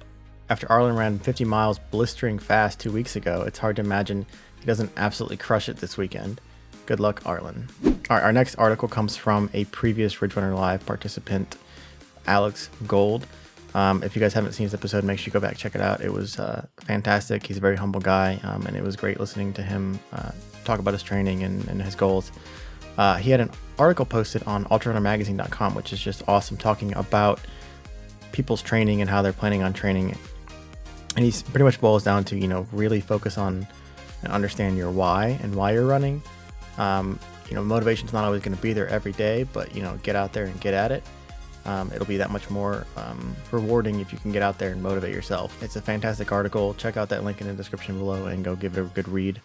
After 0.49 0.71
Arlen 0.71 0.95
ran 0.95 1.19
50 1.19 1.45
miles 1.45 1.79
blistering 1.91 2.39
fast 2.39 2.79
two 2.79 2.93
weeks 2.93 3.17
ago, 3.17 3.43
it's 3.43 3.59
hard 3.59 3.77
to 3.77 3.83
imagine 3.83 4.27
he 4.61 4.67
doesn't 4.67 4.93
absolutely 4.97 5.37
crush 5.37 5.69
it 5.69 5.79
this 5.79 5.97
weekend. 5.97 6.41
Good 6.87 7.01
luck, 7.01 7.21
Arlen. 7.27 7.69
All 7.85 7.93
right, 8.11 8.23
our 8.23 8.33
next 8.33 8.55
article 8.55 8.87
comes 8.87 9.17
from 9.17 9.51
a 9.53 9.65
previous 9.67 10.23
Ridge 10.23 10.37
Runner 10.37 10.55
Live 10.55 10.87
participant, 10.87 11.57
Alex 12.29 12.71
Gold. 12.87 13.27
Um, 13.75 14.05
if 14.05 14.15
you 14.15 14.21
guys 14.21 14.33
haven't 14.33 14.53
seen 14.53 14.67
this 14.67 14.73
episode, 14.73 15.03
make 15.03 15.19
sure 15.19 15.27
you 15.27 15.33
go 15.33 15.41
back 15.41 15.57
check 15.57 15.75
it 15.75 15.81
out. 15.81 16.01
It 16.01 16.13
was 16.13 16.39
uh, 16.39 16.65
fantastic. 16.87 17.45
He's 17.45 17.57
a 17.57 17.61
very 17.61 17.77
humble 17.77 18.01
guy, 18.01 18.41
um, 18.45 18.65
and 18.67 18.77
it 18.77 18.85
was 18.85 18.95
great 18.95 19.19
listening 19.19 19.53
to 19.55 19.63
him 19.63 19.99
uh, 20.13 20.31
talk 20.65 20.79
about 20.79 20.95
his 20.95 21.03
training 21.03 21.43
and, 21.43 21.67
and 21.69 21.83
his 21.83 21.97
goals. 21.97 22.31
Uh, 22.97 23.17
he 23.17 23.31
had 23.31 23.41
an 23.41 23.51
article 23.79 24.07
posted 24.07 24.45
on 24.45 24.65
ultrarunnermagazine.com, 24.67 25.75
which 25.75 25.93
is 25.93 26.01
just 26.01 26.23
awesome, 26.29 26.57
talking 26.57 26.95
about 26.95 27.41
people's 28.33 28.63
training 28.63 29.01
and 29.01 29.11
how 29.11 29.23
they're 29.23 29.33
planning 29.33 29.63
on 29.63 29.73
training. 29.73 30.17
And 31.17 31.25
he 31.25 31.33
pretty 31.51 31.65
much 31.65 31.81
boils 31.81 32.05
down 32.05 32.25
to, 32.25 32.37
you 32.37 32.47
know, 32.47 32.67
really 32.73 33.01
focus 33.01 33.39
on 33.39 33.67
and 34.23 34.33
understand 34.33 34.77
your 34.77 34.91
why 34.91 35.39
and 35.43 35.55
why 35.55 35.73
you're 35.73 35.87
running. 35.87 36.23
Um, 36.79 37.19
you 37.49 37.55
know, 37.55 37.65
motivation's 37.65 38.13
not 38.13 38.25
always 38.25 38.43
going 38.43 38.57
to 38.57 38.63
be 38.63 38.73
there 38.73 38.89
every 38.89 39.13
day, 39.13 39.45
but 39.53 39.75
you 39.75 39.83
know, 39.83 39.99
get 40.03 40.17
out 40.17 40.33
there 40.33 40.45
and 40.45 40.61
get 40.61 40.75
at 40.75 40.93
it. 40.93 41.03
Um, 41.65 41.91
it'll 41.93 42.07
be 42.07 42.17
that 42.19 42.31
much 42.31 42.49
more 42.49 42.87
um, 42.97 43.35
rewarding 43.51 43.99
if 43.99 44.13
you 44.13 44.19
can 44.19 44.31
get 44.31 44.43
out 44.43 44.59
there 44.59 44.71
and 44.71 44.83
motivate 44.83 45.13
yourself. 45.13 45.61
It's 45.63 45.75
a 45.77 45.83
fantastic 45.83 46.31
article. 46.31 46.75
Check 46.75 46.97
out 46.97 47.09
that 47.09 47.25
link 47.25 47.41
in 47.41 47.49
the 47.49 47.55
description 47.55 47.99
below 47.99 48.27
and 48.27 48.45
go 48.45 48.55
give 48.55 48.77
it 48.77 48.81
a 48.81 48.85
good 48.85 49.09
read. 49.09 49.41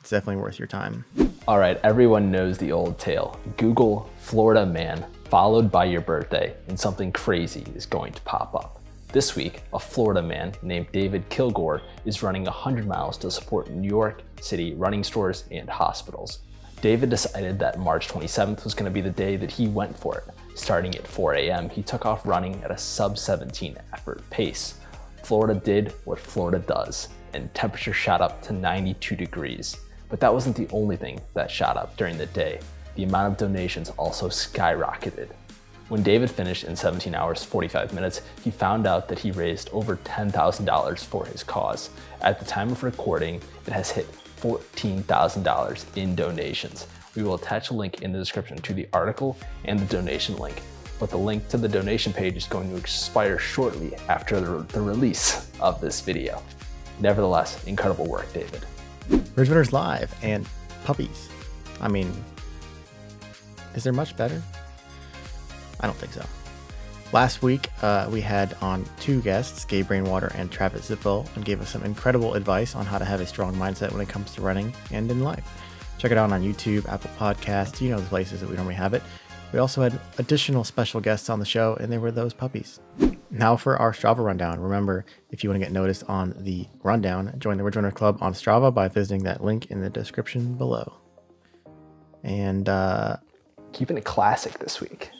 It's 0.00 0.10
definitely 0.10 0.42
worth 0.42 0.58
your 0.58 0.66
time. 0.66 1.04
All 1.46 1.58
right, 1.58 1.78
everyone 1.84 2.30
knows 2.30 2.58
the 2.58 2.72
old 2.72 2.98
tale. 2.98 3.38
Google 3.56 4.10
Florida 4.18 4.64
man 4.64 5.04
followed 5.24 5.70
by 5.70 5.84
your 5.84 6.00
birthday, 6.00 6.56
and 6.68 6.78
something 6.78 7.12
crazy 7.12 7.64
is 7.76 7.86
going 7.86 8.12
to 8.14 8.22
pop 8.22 8.54
up. 8.54 8.79
This 9.12 9.34
week, 9.34 9.64
a 9.72 9.78
Florida 9.80 10.22
man 10.22 10.52
named 10.62 10.86
David 10.92 11.28
Kilgore 11.30 11.82
is 12.04 12.22
running 12.22 12.44
100 12.44 12.86
miles 12.86 13.18
to 13.18 13.30
support 13.32 13.68
New 13.68 13.88
York 13.88 14.22
City 14.40 14.74
running 14.74 15.02
stores 15.02 15.46
and 15.50 15.68
hospitals. 15.68 16.38
David 16.80 17.10
decided 17.10 17.58
that 17.58 17.80
March 17.80 18.06
27th 18.06 18.62
was 18.62 18.72
going 18.72 18.84
to 18.84 18.90
be 18.94 19.00
the 19.00 19.10
day 19.10 19.34
that 19.34 19.50
he 19.50 19.66
went 19.66 19.98
for 19.98 20.18
it. 20.18 20.24
Starting 20.56 20.94
at 20.94 21.08
4 21.08 21.34
a.m., 21.34 21.68
he 21.68 21.82
took 21.82 22.06
off 22.06 22.24
running 22.24 22.62
at 22.62 22.70
a 22.70 22.78
sub 22.78 23.18
17 23.18 23.76
effort 23.92 24.22
pace. 24.30 24.78
Florida 25.24 25.58
did 25.58 25.92
what 26.04 26.20
Florida 26.20 26.60
does, 26.60 27.08
and 27.34 27.52
temperature 27.52 27.92
shot 27.92 28.20
up 28.20 28.40
to 28.42 28.52
92 28.52 29.16
degrees. 29.16 29.76
But 30.08 30.20
that 30.20 30.32
wasn't 30.32 30.54
the 30.54 30.68
only 30.70 30.96
thing 30.96 31.20
that 31.34 31.50
shot 31.50 31.76
up 31.76 31.96
during 31.96 32.16
the 32.16 32.26
day. 32.26 32.60
The 32.94 33.02
amount 33.02 33.32
of 33.32 33.38
donations 33.38 33.90
also 33.90 34.28
skyrocketed. 34.28 35.30
When 35.90 36.04
David 36.04 36.30
finished 36.30 36.62
in 36.62 36.76
17 36.76 37.16
hours 37.16 37.42
45 37.42 37.92
minutes, 37.92 38.22
he 38.44 38.52
found 38.52 38.86
out 38.86 39.08
that 39.08 39.18
he 39.18 39.32
raised 39.32 39.70
over 39.70 39.96
$10,000 39.96 41.04
for 41.04 41.24
his 41.24 41.42
cause. 41.42 41.90
At 42.20 42.38
the 42.38 42.44
time 42.44 42.70
of 42.70 42.84
recording, 42.84 43.42
it 43.66 43.72
has 43.72 43.90
hit 43.90 44.06
$14,000 44.40 45.96
in 45.96 46.14
donations. 46.14 46.86
We 47.16 47.24
will 47.24 47.34
attach 47.34 47.70
a 47.70 47.74
link 47.74 48.02
in 48.02 48.12
the 48.12 48.20
description 48.20 48.58
to 48.58 48.72
the 48.72 48.86
article 48.92 49.36
and 49.64 49.80
the 49.80 49.86
donation 49.86 50.36
link, 50.36 50.62
but 51.00 51.10
the 51.10 51.18
link 51.18 51.48
to 51.48 51.56
the 51.56 51.68
donation 51.68 52.12
page 52.12 52.36
is 52.36 52.46
going 52.46 52.70
to 52.70 52.76
expire 52.76 53.40
shortly 53.40 53.96
after 54.08 54.40
the, 54.40 54.62
the 54.72 54.80
release 54.80 55.50
of 55.58 55.80
this 55.80 56.00
video. 56.00 56.40
Nevertheless, 57.00 57.64
incredible 57.64 58.06
work, 58.06 58.32
David. 58.32 58.64
Ridge 59.34 59.48
Runners 59.48 59.72
Live 59.72 60.14
and 60.22 60.46
puppies. 60.84 61.28
I 61.80 61.88
mean, 61.88 62.12
is 63.74 63.82
there 63.82 63.92
much 63.92 64.16
better? 64.16 64.40
I 65.80 65.86
don't 65.86 65.96
think 65.96 66.12
so. 66.12 66.24
Last 67.12 67.42
week, 67.42 67.68
uh, 67.82 68.08
we 68.10 68.20
had 68.20 68.56
on 68.60 68.84
two 69.00 69.20
guests, 69.22 69.64
Gabe 69.64 69.90
Rainwater 69.90 70.30
and 70.36 70.50
Travis 70.50 70.88
Zipfel, 70.88 71.26
and 71.34 71.44
gave 71.44 71.60
us 71.60 71.70
some 71.70 71.82
incredible 71.82 72.34
advice 72.34 72.76
on 72.76 72.86
how 72.86 72.98
to 72.98 73.04
have 73.04 73.20
a 73.20 73.26
strong 73.26 73.54
mindset 73.56 73.90
when 73.90 74.00
it 74.00 74.08
comes 74.08 74.32
to 74.34 74.42
running 74.42 74.72
and 74.92 75.10
in 75.10 75.24
life. 75.24 75.44
Check 75.98 76.12
it 76.12 76.18
out 76.18 76.30
on 76.30 76.42
YouTube, 76.42 76.88
Apple 76.88 77.10
Podcasts, 77.18 77.80
you 77.80 77.90
know 77.90 77.98
the 78.00 78.06
places 78.06 78.40
that 78.40 78.48
we 78.48 78.54
normally 78.54 78.76
have 78.76 78.94
it. 78.94 79.02
We 79.52 79.58
also 79.58 79.82
had 79.82 79.98
additional 80.18 80.62
special 80.62 81.00
guests 81.00 81.28
on 81.28 81.40
the 81.40 81.44
show, 81.44 81.76
and 81.80 81.92
they 81.92 81.98
were 81.98 82.12
those 82.12 82.32
puppies. 82.32 82.78
Now 83.30 83.56
for 83.56 83.76
our 83.76 83.92
Strava 83.92 84.24
rundown. 84.24 84.60
Remember, 84.60 85.04
if 85.30 85.42
you 85.42 85.50
want 85.50 85.60
to 85.60 85.66
get 85.66 85.72
noticed 85.72 86.04
on 86.04 86.34
the 86.38 86.68
rundown, 86.84 87.34
join 87.38 87.56
the 87.56 87.64
Ridge 87.64 87.74
Runner 87.74 87.90
Club 87.90 88.18
on 88.20 88.34
Strava 88.34 88.72
by 88.72 88.86
visiting 88.86 89.24
that 89.24 89.42
link 89.42 89.66
in 89.66 89.80
the 89.80 89.90
description 89.90 90.54
below. 90.54 90.94
And 92.22 92.68
uh, 92.68 93.16
Keeping 93.72 93.98
it 93.98 94.04
classic 94.04 94.58
this 94.58 94.80
week. 94.80 95.10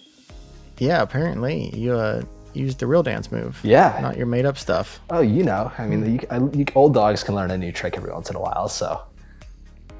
Yeah, 0.81 1.03
apparently 1.03 1.71
you 1.77 1.93
uh, 1.93 2.23
used 2.55 2.79
the 2.79 2.87
real 2.87 3.03
dance 3.03 3.31
move. 3.31 3.61
Yeah. 3.63 3.99
Not 4.01 4.17
your 4.17 4.27
made 4.27 4.47
up 4.47 4.59
stuff. 4.59 5.01
Oh, 5.11 5.21
you 5.21 5.45
know, 5.45 5.71
I 5.79 5.87
mean, 5.87 6.15
you, 6.15 6.21
I, 6.31 6.39
you, 6.39 6.65
old 6.75 6.95
dogs 6.95 7.23
can 7.23 7.35
learn 7.35 7.51
a 7.51 7.59
new 7.59 7.71
trick 7.71 7.97
every 7.97 8.13
once 8.13 8.31
in 8.31 8.37
a 8.37 8.41
while, 8.41 8.69
so 8.69 9.01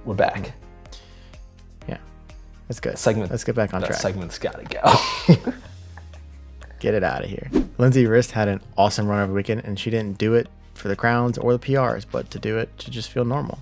we're 0.05 0.15
back. 0.15 0.53
Yeah. 1.87 1.99
That's 2.67 2.81
good. 2.81 2.99
Segment. 2.99 3.31
Let's 3.31 3.45
get 3.45 3.55
back 3.55 3.75
on 3.75 3.83
that 3.83 3.89
track. 3.89 4.01
segment's 4.01 4.39
got 4.39 4.59
to 4.59 5.37
go. 5.37 5.53
Get 6.81 6.95
it 6.95 7.05
out 7.05 7.23
of 7.23 7.29
here. 7.29 7.51
Lindsay 7.77 8.07
Rist 8.07 8.31
had 8.31 8.49
an 8.49 8.63
awesome 8.79 9.07
run 9.07 9.21
over 9.21 9.33
the 9.33 9.35
weekend, 9.35 9.65
and 9.67 9.79
she 9.79 9.91
didn't 9.91 10.17
do 10.17 10.33
it 10.33 10.49
for 10.73 10.89
the 10.89 10.97
crowns 10.97 11.37
or 11.37 11.53
the 11.53 11.59
PRs, 11.59 12.07
but 12.11 12.31
to 12.31 12.39
do 12.39 12.57
it 12.57 12.77
to 12.79 12.91
just 12.91 13.11
feel 13.11 13.27
normal. 13.27 13.59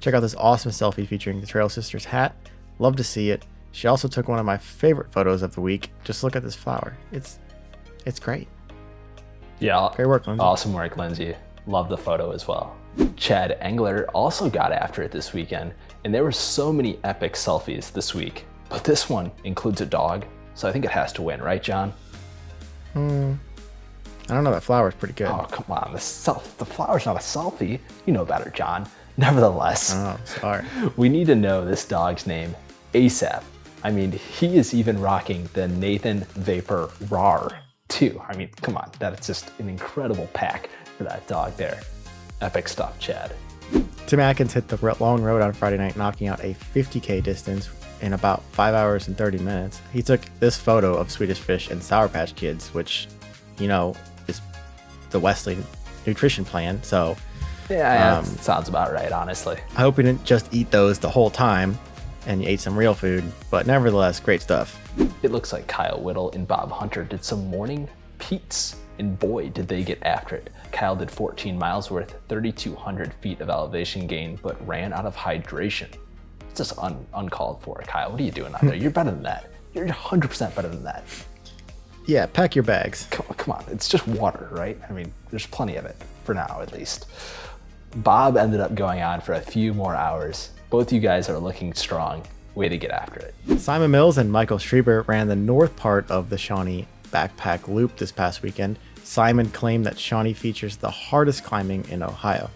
Check 0.00 0.14
out 0.14 0.20
this 0.20 0.34
awesome 0.36 0.70
selfie 0.70 1.06
featuring 1.06 1.42
the 1.42 1.46
Trail 1.46 1.68
Sisters 1.68 2.06
hat. 2.06 2.34
Love 2.78 2.96
to 2.96 3.04
see 3.04 3.28
it. 3.30 3.44
She 3.76 3.88
also 3.88 4.08
took 4.08 4.26
one 4.26 4.38
of 4.38 4.46
my 4.46 4.56
favorite 4.56 5.12
photos 5.12 5.42
of 5.42 5.54
the 5.54 5.60
week. 5.60 5.90
Just 6.02 6.24
look 6.24 6.34
at 6.34 6.42
this 6.42 6.54
flower. 6.54 6.96
It's 7.12 7.38
it's 8.06 8.18
great. 8.18 8.48
yeah. 9.58 9.90
Great 9.94 10.08
work, 10.08 10.26
Lindsay. 10.26 10.40
Awesome 10.42 10.72
work, 10.72 10.96
Lindsay. 10.96 11.36
Love 11.66 11.90
the 11.90 11.98
photo 11.98 12.30
as 12.30 12.48
well. 12.48 12.74
Chad 13.16 13.58
Engler 13.60 14.08
also 14.14 14.48
got 14.48 14.72
after 14.72 15.02
it 15.02 15.10
this 15.12 15.34
weekend, 15.34 15.74
and 16.04 16.14
there 16.14 16.24
were 16.24 16.32
so 16.32 16.72
many 16.72 16.98
epic 17.04 17.34
selfies 17.34 17.92
this 17.92 18.14
week. 18.14 18.46
But 18.70 18.82
this 18.82 19.10
one 19.10 19.30
includes 19.44 19.82
a 19.82 19.86
dog, 19.86 20.24
so 20.54 20.66
I 20.66 20.72
think 20.72 20.86
it 20.86 20.90
has 20.90 21.12
to 21.12 21.20
win, 21.22 21.42
right, 21.42 21.62
John? 21.62 21.92
Hmm. 22.94 23.34
I 24.30 24.34
don't 24.34 24.42
know. 24.44 24.52
That 24.52 24.62
flower's 24.62 24.94
pretty 24.94 25.12
good. 25.12 25.26
Oh, 25.26 25.46
come 25.50 25.66
on. 25.68 25.92
The 25.92 26.00
self, 26.00 26.56
the 26.56 26.64
flower's 26.64 27.04
not 27.04 27.16
a 27.16 27.18
selfie. 27.18 27.78
You 28.06 28.14
know 28.14 28.24
better, 28.24 28.48
John. 28.50 28.88
Nevertheless, 29.18 29.92
Oh, 29.94 30.18
sorry. 30.24 30.64
we 30.96 31.10
need 31.10 31.26
to 31.26 31.34
know 31.34 31.62
this 31.62 31.84
dog's 31.84 32.26
name 32.26 32.56
ASAP. 32.94 33.42
I 33.84 33.90
mean, 33.90 34.12
he 34.12 34.56
is 34.56 34.74
even 34.74 35.00
rocking 35.00 35.48
the 35.52 35.68
Nathan 35.68 36.20
Vapor 36.34 36.90
RAR 37.08 37.58
too. 37.88 38.20
I 38.28 38.36
mean, 38.36 38.48
come 38.62 38.76
on, 38.76 38.90
that's 38.98 39.26
just 39.26 39.50
an 39.58 39.68
incredible 39.68 40.28
pack 40.32 40.68
for 40.96 41.04
that 41.04 41.26
dog 41.26 41.56
there. 41.56 41.80
Epic 42.40 42.68
stuff, 42.68 42.98
Chad. 42.98 43.32
Tim 44.06 44.20
Atkins 44.20 44.52
hit 44.52 44.68
the 44.68 44.96
long 45.00 45.22
road 45.22 45.42
on 45.42 45.52
Friday 45.52 45.76
night, 45.76 45.96
knocking 45.96 46.28
out 46.28 46.40
a 46.40 46.54
50k 46.74 47.22
distance 47.22 47.68
in 48.02 48.12
about 48.12 48.42
5 48.52 48.74
hours 48.74 49.08
and 49.08 49.16
30 49.16 49.38
minutes. 49.38 49.80
He 49.92 50.02
took 50.02 50.20
this 50.38 50.56
photo 50.56 50.94
of 50.94 51.10
Swedish 51.10 51.38
Fish 51.38 51.70
and 51.70 51.82
Sour 51.82 52.08
Patch 52.08 52.34
Kids, 52.34 52.72
which, 52.74 53.08
you 53.58 53.68
know, 53.68 53.94
is 54.28 54.40
the 55.10 55.18
Wesley 55.18 55.56
nutrition 56.06 56.44
plan. 56.44 56.82
So 56.82 57.16
Yeah, 57.68 58.18
Um, 58.18 58.24
sounds 58.24 58.68
about 58.68 58.92
right, 58.92 59.10
honestly. 59.10 59.58
I 59.76 59.80
hope 59.80 59.96
he 59.96 60.04
didn't 60.04 60.24
just 60.24 60.52
eat 60.52 60.70
those 60.70 60.98
the 61.00 61.10
whole 61.10 61.30
time 61.30 61.76
and 62.26 62.42
you 62.42 62.48
ate 62.48 62.60
some 62.60 62.76
real 62.76 62.94
food, 62.94 63.24
but 63.50 63.66
nevertheless, 63.66 64.20
great 64.20 64.42
stuff. 64.42 64.80
It 65.22 65.30
looks 65.30 65.52
like 65.52 65.66
Kyle 65.66 66.00
Whittle 66.00 66.30
and 66.32 66.46
Bob 66.46 66.70
Hunter 66.70 67.04
did 67.04 67.24
some 67.24 67.46
morning 67.48 67.88
peats, 68.18 68.76
and 68.98 69.18
boy, 69.18 69.48
did 69.50 69.68
they 69.68 69.82
get 69.82 70.02
after 70.02 70.36
it. 70.36 70.50
Kyle 70.72 70.96
did 70.96 71.10
14 71.10 71.58
miles 71.58 71.90
worth, 71.90 72.14
3,200 72.28 73.14
feet 73.14 73.40
of 73.40 73.48
elevation 73.48 74.06
gain, 74.06 74.38
but 74.42 74.64
ran 74.66 74.92
out 74.92 75.06
of 75.06 75.16
hydration. 75.16 75.88
It's 76.50 76.58
just 76.58 76.78
un- 76.78 77.06
uncalled 77.14 77.62
for, 77.62 77.82
Kyle. 77.86 78.10
What 78.10 78.20
are 78.20 78.24
you 78.24 78.30
doing 78.30 78.54
out 78.54 78.62
there? 78.62 78.74
You're 78.76 78.90
better 78.90 79.10
than 79.10 79.22
that. 79.22 79.50
You're 79.74 79.86
100% 79.86 80.54
better 80.54 80.68
than 80.68 80.82
that. 80.84 81.04
Yeah, 82.06 82.26
pack 82.26 82.54
your 82.54 82.62
bags. 82.62 83.06
Come, 83.10 83.26
come 83.36 83.54
on, 83.54 83.64
it's 83.70 83.88
just 83.88 84.06
water, 84.06 84.48
right? 84.52 84.78
I 84.88 84.92
mean, 84.92 85.12
there's 85.30 85.46
plenty 85.46 85.76
of 85.76 85.84
it 85.84 85.96
for 86.24 86.34
now, 86.34 86.60
at 86.62 86.72
least. 86.72 87.06
Bob 87.96 88.36
ended 88.36 88.60
up 88.60 88.74
going 88.74 89.02
on 89.02 89.20
for 89.20 89.34
a 89.34 89.40
few 89.40 89.74
more 89.74 89.94
hours. 89.94 90.50
Both 90.68 90.92
you 90.92 90.98
guys 91.00 91.28
are 91.28 91.38
looking 91.38 91.72
strong. 91.74 92.24
Way 92.56 92.68
to 92.68 92.76
get 92.76 92.90
after 92.90 93.20
it. 93.20 93.60
Simon 93.60 93.90
Mills 93.90 94.18
and 94.18 94.32
Michael 94.32 94.58
Schreiber 94.58 95.02
ran 95.02 95.28
the 95.28 95.36
north 95.36 95.76
part 95.76 96.10
of 96.10 96.28
the 96.28 96.38
Shawnee 96.38 96.88
Backpack 97.10 97.68
Loop 97.68 97.96
this 97.96 98.10
past 98.10 98.42
weekend. 98.42 98.78
Simon 99.04 99.48
claimed 99.50 99.86
that 99.86 99.98
Shawnee 99.98 100.32
features 100.32 100.76
the 100.76 100.90
hardest 100.90 101.44
climbing 101.44 101.88
in 101.88 102.02
Ohio. 102.02 102.50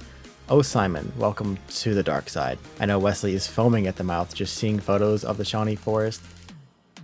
Oh, 0.49 0.63
Simon, 0.63 1.13
welcome 1.17 1.57
to 1.69 1.95
the 1.95 2.03
dark 2.03 2.29
side. 2.29 2.59
I 2.81 2.87
know 2.87 2.99
Wesley 2.99 3.35
is 3.35 3.47
foaming 3.47 3.87
at 3.87 3.95
the 3.95 4.03
mouth 4.03 4.35
just 4.35 4.57
seeing 4.57 4.81
photos 4.81 5.25
of 5.25 5.37
the 5.37 5.45
Shawnee 5.45 5.77
Forest. 5.77 6.21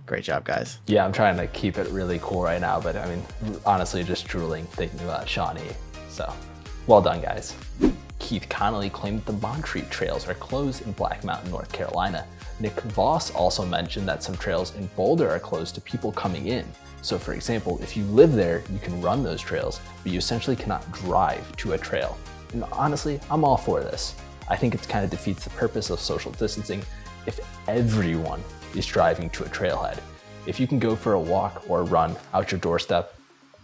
Great 0.05 0.25
job, 0.25 0.43
guys. 0.43 0.79
Yeah, 0.87 1.05
I'm 1.05 1.13
trying 1.13 1.37
to 1.37 1.47
keep 1.47 1.77
it 1.77 1.87
really 1.89 2.19
cool 2.21 2.43
right 2.43 2.59
now, 2.59 2.81
but 2.81 2.97
I 2.97 3.07
mean, 3.07 3.23
honestly, 3.65 4.03
just 4.03 4.27
drooling 4.27 4.65
thinking 4.65 4.99
about 4.99 5.29
Shawnee. 5.29 5.61
So, 6.09 6.33
well 6.87 7.01
done, 7.01 7.21
guys. 7.21 7.55
Keith 8.27 8.49
Connolly 8.49 8.89
claimed 8.89 9.23
the 9.23 9.31
Montreat 9.31 9.89
trails 9.89 10.27
are 10.27 10.33
closed 10.33 10.85
in 10.85 10.91
Black 10.91 11.23
Mountain, 11.23 11.49
North 11.49 11.71
Carolina. 11.71 12.27
Nick 12.59 12.73
Voss 12.81 13.31
also 13.31 13.65
mentioned 13.65 14.05
that 14.05 14.21
some 14.21 14.35
trails 14.35 14.75
in 14.75 14.87
Boulder 14.97 15.29
are 15.29 15.39
closed 15.39 15.75
to 15.75 15.79
people 15.79 16.11
coming 16.11 16.47
in. 16.47 16.65
So, 17.01 17.17
for 17.17 17.31
example, 17.31 17.79
if 17.81 17.95
you 17.95 18.03
live 18.03 18.33
there, 18.33 18.63
you 18.69 18.79
can 18.79 19.01
run 19.01 19.23
those 19.23 19.39
trails, 19.39 19.79
but 20.03 20.11
you 20.11 20.17
essentially 20.17 20.57
cannot 20.57 20.91
drive 20.91 21.55
to 21.55 21.71
a 21.71 21.77
trail. 21.77 22.17
And 22.51 22.65
honestly, 22.65 23.21
I'm 23.31 23.45
all 23.45 23.55
for 23.55 23.79
this. 23.79 24.13
I 24.49 24.57
think 24.57 24.75
it 24.75 24.85
kind 24.89 25.05
of 25.05 25.09
defeats 25.09 25.45
the 25.45 25.49
purpose 25.51 25.89
of 25.89 26.01
social 26.01 26.33
distancing 26.33 26.83
if 27.27 27.39
everyone 27.69 28.43
is 28.75 28.85
driving 28.85 29.29
to 29.29 29.45
a 29.45 29.47
trailhead. 29.47 29.99
If 30.45 30.59
you 30.59 30.67
can 30.67 30.79
go 30.79 30.97
for 30.97 31.13
a 31.13 31.19
walk 31.19 31.63
or 31.69 31.79
a 31.79 31.83
run 31.83 32.13
out 32.33 32.51
your 32.51 32.59
doorstep, 32.59 33.17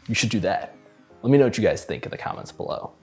you 0.07 0.15
should 0.15 0.29
do 0.29 0.39
that. 0.39 0.73
Let 1.21 1.31
me 1.31 1.37
know 1.37 1.43
what 1.43 1.57
you 1.57 1.65
guys 1.65 1.83
think 1.83 2.05
in 2.05 2.11
the 2.11 2.17
comments 2.17 2.53
below. 2.53 2.93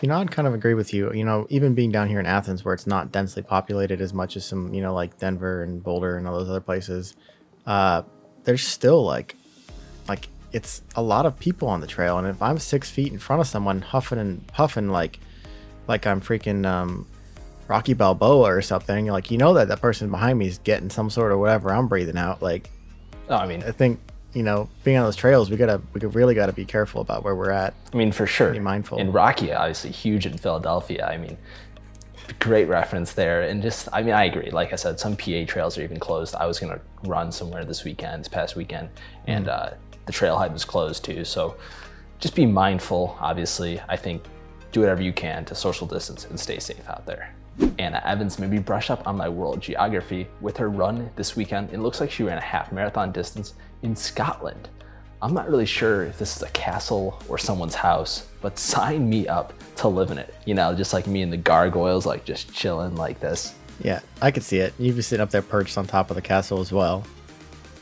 You 0.00 0.08
know, 0.08 0.18
I'd 0.18 0.30
kind 0.30 0.48
of 0.48 0.54
agree 0.54 0.74
with 0.74 0.94
you. 0.94 1.12
You 1.12 1.24
know, 1.24 1.46
even 1.50 1.74
being 1.74 1.90
down 1.90 2.08
here 2.08 2.20
in 2.20 2.26
Athens, 2.26 2.64
where 2.64 2.74
it's 2.74 2.86
not 2.86 3.12
densely 3.12 3.42
populated 3.42 4.00
as 4.00 4.14
much 4.14 4.36
as 4.36 4.44
some, 4.44 4.72
you 4.72 4.80
know, 4.80 4.94
like 4.94 5.18
Denver 5.18 5.62
and 5.62 5.82
Boulder 5.82 6.16
and 6.16 6.26
all 6.26 6.38
those 6.38 6.48
other 6.48 6.60
places, 6.60 7.16
uh, 7.66 8.02
there's 8.44 8.66
still 8.66 9.04
like, 9.04 9.36
like 10.08 10.28
it's 10.52 10.82
a 10.96 11.02
lot 11.02 11.26
of 11.26 11.38
people 11.38 11.68
on 11.68 11.80
the 11.80 11.86
trail. 11.86 12.18
And 12.18 12.26
if 12.26 12.40
I'm 12.40 12.58
six 12.58 12.90
feet 12.90 13.12
in 13.12 13.18
front 13.18 13.40
of 13.40 13.46
someone 13.46 13.82
huffing 13.82 14.18
and 14.18 14.46
puffing 14.48 14.88
like, 14.88 15.20
like 15.86 16.06
I'm 16.06 16.20
freaking 16.20 16.66
um, 16.66 17.06
Rocky 17.68 17.92
Balboa 17.92 18.54
or 18.54 18.62
something, 18.62 19.06
like 19.06 19.30
you 19.30 19.36
know 19.36 19.54
that 19.54 19.68
that 19.68 19.80
person 19.80 20.10
behind 20.10 20.38
me 20.38 20.46
is 20.46 20.58
getting 20.58 20.88
some 20.88 21.10
sort 21.10 21.30
of 21.30 21.38
whatever 21.38 21.72
I'm 21.72 21.88
breathing 21.88 22.16
out. 22.16 22.40
Like 22.40 22.70
Oh, 23.30 23.36
I 23.36 23.46
mean, 23.46 23.62
I 23.62 23.70
think 23.70 24.00
you 24.32 24.42
know, 24.42 24.68
being 24.84 24.96
on 24.96 25.04
those 25.04 25.16
trails, 25.16 25.50
we 25.50 25.56
gotta 25.56 25.80
we 25.92 26.00
really 26.00 26.34
gotta 26.34 26.52
be 26.52 26.64
careful 26.64 27.00
about 27.00 27.24
where 27.24 27.34
we're 27.34 27.50
at. 27.50 27.74
I 27.92 27.96
mean, 27.96 28.12
for 28.12 28.26
sure. 28.26 28.52
Be 28.52 28.58
mindful. 28.60 28.98
In 28.98 29.12
Rocky, 29.12 29.52
obviously 29.52 29.90
huge 29.90 30.26
in 30.26 30.36
Philadelphia. 30.38 31.06
I 31.06 31.16
mean, 31.16 31.36
great 32.38 32.68
reference 32.68 33.12
there. 33.12 33.42
And 33.42 33.60
just, 33.60 33.88
I 33.92 34.02
mean, 34.02 34.14
I 34.14 34.24
agree. 34.24 34.50
Like 34.50 34.72
I 34.72 34.76
said, 34.76 35.00
some 35.00 35.16
PA 35.16 35.44
trails 35.46 35.76
are 35.78 35.82
even 35.82 35.98
closed. 35.98 36.34
I 36.34 36.46
was 36.46 36.60
gonna 36.60 36.80
run 37.04 37.32
somewhere 37.32 37.64
this 37.64 37.84
weekend, 37.84 38.20
this 38.20 38.28
past 38.28 38.56
weekend, 38.56 38.88
and 39.26 39.48
uh, 39.48 39.70
the 40.06 40.12
trailhead 40.12 40.52
was 40.52 40.64
closed 40.64 41.04
too. 41.04 41.24
So 41.24 41.56
just 42.18 42.34
be 42.34 42.46
mindful. 42.46 43.16
Obviously, 43.20 43.80
I 43.88 43.96
think 43.96 44.22
do 44.72 44.80
whatever 44.80 45.02
you 45.02 45.12
can 45.12 45.44
to 45.46 45.54
social 45.54 45.86
distance 45.86 46.26
and 46.26 46.38
stay 46.38 46.60
safe 46.60 46.88
out 46.88 47.04
there. 47.04 47.34
Anna 47.78 48.00
Evans 48.04 48.38
maybe 48.38 48.58
brush 48.58 48.90
up 48.90 49.06
on 49.06 49.16
my 49.16 49.28
world 49.28 49.60
geography 49.60 50.28
with 50.40 50.56
her 50.56 50.70
run 50.70 51.10
this 51.16 51.36
weekend. 51.36 51.70
It 51.72 51.80
looks 51.80 52.00
like 52.00 52.10
she 52.10 52.22
ran 52.22 52.38
a 52.38 52.42
half 52.42 52.72
marathon 52.72 53.12
distance 53.12 53.54
in 53.82 53.96
Scotland. 53.96 54.68
I'm 55.22 55.34
not 55.34 55.48
really 55.50 55.66
sure 55.66 56.04
if 56.04 56.18
this 56.18 56.36
is 56.36 56.42
a 56.42 56.48
castle 56.50 57.20
or 57.28 57.36
someone's 57.36 57.74
house, 57.74 58.26
but 58.40 58.58
sign 58.58 59.08
me 59.08 59.28
up 59.28 59.52
to 59.76 59.88
live 59.88 60.10
in 60.10 60.18
it. 60.18 60.34
You 60.46 60.54
know, 60.54 60.74
just 60.74 60.92
like 60.92 61.06
me 61.06 61.22
and 61.22 61.32
the 61.32 61.36
gargoyles, 61.36 62.06
like 62.06 62.24
just 62.24 62.52
chilling 62.54 62.96
like 62.96 63.20
this. 63.20 63.54
Yeah, 63.82 64.00
I 64.22 64.30
could 64.30 64.42
see 64.42 64.58
it. 64.58 64.72
You'd 64.78 64.96
be 64.96 65.02
sitting 65.02 65.22
up 65.22 65.30
there 65.30 65.42
perched 65.42 65.76
on 65.76 65.86
top 65.86 66.10
of 66.10 66.16
the 66.16 66.22
castle 66.22 66.60
as 66.60 66.72
well. 66.72 67.04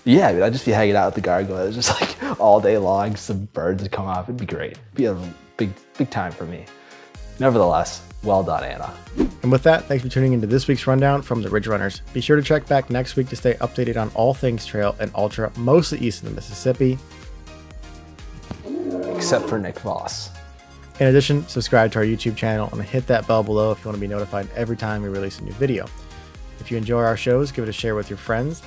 Yeah, 0.05 0.28
I'd 0.45 0.52
just 0.52 0.64
be 0.64 0.73
hanging 0.73 0.97
out 0.97 1.07
with 1.07 1.17
the 1.17 1.21
gargoyles 1.21 1.75
just 1.75 2.00
like 2.00 2.40
all 2.40 2.61
day 2.61 2.78
long. 2.78 3.14
Some 3.14 3.45
birds 3.47 3.83
would 3.83 3.93
come 3.93 4.07
off. 4.07 4.25
It'd 4.25 4.37
be 4.37 4.47
great. 4.47 4.73
It'd 4.73 4.95
be 4.95 5.05
a 5.07 5.17
big, 5.57 5.71
big 5.97 6.11
time 6.11 6.33
for 6.33 6.45
me. 6.45 6.64
Nevertheless, 7.38 8.02
well 8.25 8.43
done, 8.43 8.64
Anna. 8.64 8.93
And 9.42 9.52
with 9.52 9.62
that, 9.62 9.85
thanks 9.85 10.02
for 10.02 10.11
tuning 10.11 10.33
into 10.33 10.47
this 10.47 10.66
week's 10.66 10.87
rundown 10.87 11.23
from 11.23 11.42
the 11.42 11.49
Ridge 11.49 11.68
Runners. 11.68 12.02
Be 12.12 12.21
sure 12.21 12.37
to 12.37 12.42
check 12.42 12.66
back 12.66 12.90
next 12.90 13.14
week 13.16 13.28
to 13.28 13.37
stay 13.37 13.54
updated 13.54 14.00
on 14.00 14.11
all 14.14 14.35
things 14.35 14.66
trail 14.66 14.97
and 14.99 15.12
ultra, 15.14 15.52
mostly 15.57 15.99
east 16.00 16.23
of 16.23 16.30
the 16.30 16.35
Mississippi. 16.35 16.99
Except 19.14 19.49
for 19.49 19.59
Nick 19.59 19.78
Voss. 19.80 20.30
In 20.99 21.07
addition, 21.07 21.47
subscribe 21.47 21.92
to 21.92 22.00
our 22.00 22.04
YouTube 22.04 22.35
channel 22.37 22.68
and 22.73 22.83
hit 22.83 23.07
that 23.07 23.28
bell 23.28 23.45
below 23.45 23.71
if 23.71 23.78
you 23.78 23.85
want 23.85 23.95
to 23.95 24.00
be 24.00 24.09
notified 24.09 24.49
every 24.57 24.76
time 24.76 25.02
we 25.02 25.09
release 25.09 25.38
a 25.38 25.45
new 25.45 25.52
video. 25.52 25.87
If 26.59 26.73
you 26.73 26.76
enjoy 26.76 27.02
our 27.02 27.16
shows, 27.16 27.52
give 27.52 27.62
it 27.62 27.68
a 27.68 27.73
share 27.73 27.95
with 27.95 28.11
your 28.11 28.16
friends 28.16 28.62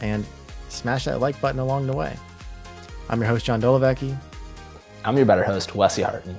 and 0.00 0.24
smash 0.70 1.04
that 1.04 1.20
like 1.20 1.38
button 1.42 1.60
along 1.60 1.86
the 1.86 1.94
way. 1.94 2.16
I'm 3.10 3.20
your 3.20 3.28
host, 3.28 3.44
John 3.44 3.60
Dolovecki, 3.60 4.16
I'm 5.06 5.16
your 5.16 5.24
better 5.24 5.44
host, 5.44 5.76
Wesley 5.76 6.02
Harton. 6.02 6.30
and 6.30 6.38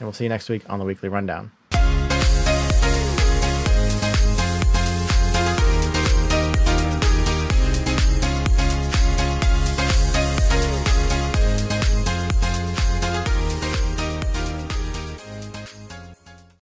we'll 0.00 0.12
see 0.12 0.24
you 0.24 0.28
next 0.28 0.50
week 0.50 0.68
on 0.68 0.78
the 0.78 0.84
Weekly 0.84 1.08
Rundown. 1.08 1.50